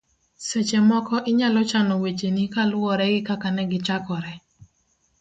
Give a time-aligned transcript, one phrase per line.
[0.47, 4.33] seche moko inyalo chano wecheni kaluwore gi kaka ne gichakore